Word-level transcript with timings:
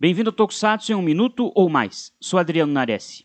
Bem-vindo 0.00 0.30
ao 0.30 0.32
Tokusatsu 0.32 0.92
em 0.92 0.94
um 0.94 1.02
minuto 1.02 1.50
ou 1.56 1.68
mais. 1.68 2.12
Sou 2.20 2.38
Adriano 2.38 2.72
Nares. 2.72 3.24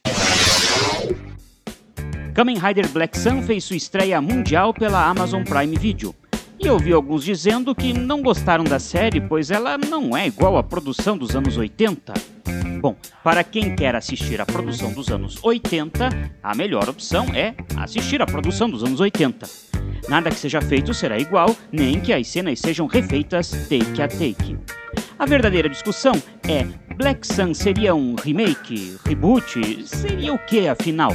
Kamen 2.33 2.57
Rider 2.57 2.89
Black 2.89 3.15
Sun 3.15 3.43
fez 3.43 3.63
sua 3.63 3.75
estreia 3.75 4.19
mundial 4.19 4.73
pela 4.73 5.07
Amazon 5.07 5.43
Prime 5.43 5.77
Video. 5.77 6.15
E 6.59 6.65
eu 6.65 6.79
vi 6.79 6.91
alguns 6.91 7.23
dizendo 7.23 7.75
que 7.75 7.93
não 7.93 8.23
gostaram 8.23 8.63
da 8.63 8.79
série, 8.79 9.21
pois 9.21 9.51
ela 9.51 9.77
não 9.77 10.17
é 10.17 10.25
igual 10.25 10.57
à 10.57 10.63
produção 10.63 11.15
dos 11.15 11.35
anos 11.35 11.57
80. 11.57 12.11
Bom, 12.81 12.95
para 13.23 13.43
quem 13.43 13.75
quer 13.75 13.95
assistir 13.95 14.41
a 14.41 14.45
produção 14.47 14.91
dos 14.91 15.09
anos 15.09 15.37
80, 15.43 16.09
a 16.41 16.55
melhor 16.55 16.89
opção 16.89 17.27
é 17.35 17.53
assistir 17.77 18.19
a 18.19 18.25
produção 18.25 18.67
dos 18.67 18.83
anos 18.83 18.99
80. 18.99 19.47
Nada 20.09 20.31
que 20.31 20.37
seja 20.37 20.59
feito 20.59 20.91
será 20.91 21.19
igual, 21.19 21.55
nem 21.71 22.01
que 22.01 22.11
as 22.11 22.27
cenas 22.27 22.59
sejam 22.59 22.87
refeitas 22.87 23.51
take 23.69 24.01
a 24.01 24.07
take. 24.07 24.82
A 25.17 25.25
verdadeira 25.25 25.69
discussão 25.69 26.13
é: 26.47 26.65
Black 26.95 27.25
Sun 27.25 27.53
seria 27.53 27.93
um 27.93 28.15
remake, 28.15 28.97
reboot? 29.05 29.87
Seria 29.87 30.33
o 30.33 30.39
que 30.39 30.67
afinal? 30.67 31.11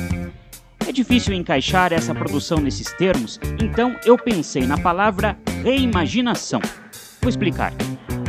É 0.87 0.93
difícil 0.93 1.34
encaixar 1.34 1.93
essa 1.93 2.15
produção 2.15 2.59
nesses 2.59 2.93
termos, 2.95 3.38
então 3.62 3.95
eu 4.05 4.16
pensei 4.16 4.66
na 4.66 4.79
palavra 4.79 5.37
reimaginação. 5.62 6.61
Vou 7.21 7.29
explicar. 7.29 7.73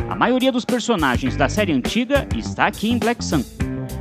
A 0.08 0.14
maioria 0.14 0.52
dos 0.52 0.64
personagens 0.64 1.36
da 1.36 1.48
série 1.48 1.72
antiga 1.72 2.26
está 2.36 2.66
aqui 2.66 2.90
em 2.90 2.98
Black 2.98 3.24
Sun. 3.24 3.42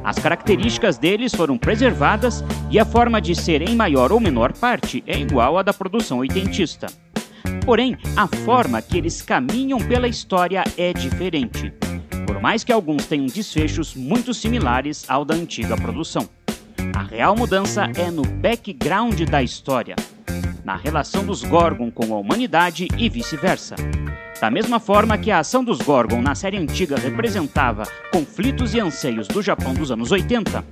As 0.03 0.17
características 0.17 0.97
deles 0.97 1.33
foram 1.33 1.57
preservadas 1.57 2.43
e 2.71 2.79
a 2.79 2.85
forma 2.85 3.21
de 3.21 3.35
ser 3.35 3.61
em 3.61 3.75
maior 3.75 4.11
ou 4.11 4.19
menor 4.19 4.53
parte 4.53 5.03
é 5.05 5.17
igual 5.17 5.57
à 5.57 5.63
da 5.63 5.73
produção 5.73 6.19
oitentista. 6.19 6.87
Porém, 7.65 7.97
a 8.15 8.27
forma 8.27 8.81
que 8.81 8.97
eles 8.97 9.21
caminham 9.21 9.79
pela 9.79 10.07
história 10.07 10.63
é 10.77 10.93
diferente, 10.93 11.73
por 12.25 12.41
mais 12.41 12.63
que 12.63 12.71
alguns 12.71 13.05
tenham 13.05 13.27
desfechos 13.27 13.95
muito 13.95 14.33
similares 14.33 15.05
ao 15.09 15.23
da 15.23 15.35
antiga 15.35 15.75
produção. 15.75 16.27
A 16.95 17.03
real 17.03 17.35
mudança 17.35 17.91
é 17.95 18.09
no 18.09 18.23
background 18.23 19.21
da 19.21 19.43
história, 19.43 19.95
na 20.63 20.75
relação 20.75 21.25
dos 21.25 21.43
Gorgon 21.43 21.91
com 21.91 22.13
a 22.13 22.17
humanidade 22.17 22.87
e 22.97 23.09
vice-versa. 23.09 23.75
Da 24.39 24.49
mesma 24.49 24.79
forma 24.79 25.17
que 25.17 25.31
a 25.31 25.39
ação 25.39 25.63
dos 25.63 25.79
Gorgon 25.79 26.21
na 26.21 26.33
série 26.33 26.57
antiga 26.57 26.95
representava 26.97 27.83
conflitos 28.11 28.73
e 28.73 28.79
anseios 28.79 29.27
do 29.27 29.41
Japão 29.41 29.73
dos 29.73 29.91
anos 29.91 30.11
80, 30.11 30.63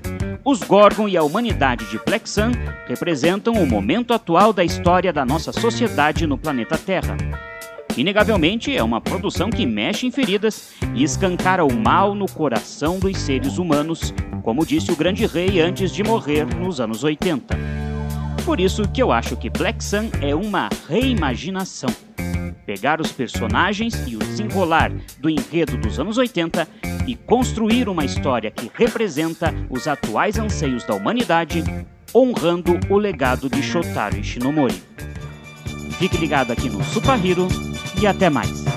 os 0.50 0.64
Gorgon 0.64 1.10
e 1.10 1.18
a 1.18 1.24
humanidade 1.24 1.84
de 1.88 2.00
Sun 2.24 2.52
representam 2.88 3.54
o 3.56 3.68
momento 3.68 4.14
atual 4.14 4.54
da 4.54 4.64
história 4.64 5.12
da 5.12 5.26
nossa 5.26 5.52
sociedade 5.52 6.26
no 6.26 6.38
planeta 6.38 6.78
Terra. 6.78 7.18
Inegavelmente, 7.98 8.74
é 8.74 8.82
uma 8.82 9.02
produção 9.02 9.50
que 9.50 9.66
mexe 9.66 10.08
em 10.08 10.12
feridas 10.12 10.72
e 10.96 11.04
escancara 11.04 11.66
o 11.66 11.74
mal 11.74 12.16
no 12.16 12.28
coração 12.32 12.98
dos 12.98 13.18
seres 13.18 13.58
humanos, 13.58 14.14
como 14.42 14.66
disse 14.66 14.90
o 14.90 14.96
grande 14.96 15.26
rei 15.26 15.60
antes 15.60 15.92
de 15.92 16.02
morrer 16.02 16.46
nos 16.46 16.80
anos 16.80 17.04
80. 17.04 17.54
Por 18.46 18.62
isso 18.62 18.88
que 18.88 19.04
eu 19.04 19.12
acho 19.12 19.36
que 19.36 19.50
Black 19.50 19.84
Sun 19.84 20.10
é 20.22 20.34
uma 20.34 20.70
reimaginação 20.88 21.90
pegar 22.68 23.00
os 23.00 23.14
personagens 23.14 24.06
e 24.06 24.18
o 24.18 24.20
desenrolar 24.20 24.92
do 25.20 25.30
enredo 25.30 25.78
dos 25.78 25.98
anos 26.02 26.18
80 26.18 26.68
e 27.08 27.16
construir 27.16 27.88
uma 27.88 28.04
história 28.04 28.52
que 28.52 28.70
representa 28.74 29.56
os 29.70 29.88
atuais 29.88 30.38
anseios 30.38 30.84
da 30.84 30.94
humanidade, 30.94 31.64
honrando 32.14 32.78
o 32.90 32.98
legado 32.98 33.50
de 33.50 33.64
Shotaro 33.64 34.18
Ishinomori. 34.18 34.84
Fique 35.98 36.18
ligado 36.18 36.52
aqui 36.52 36.70
no 36.70 36.84
Super 36.84 37.26
Hero 37.26 37.48
e 38.02 38.06
até 38.06 38.30
mais! 38.30 38.77